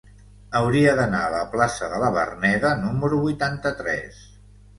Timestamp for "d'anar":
0.99-1.19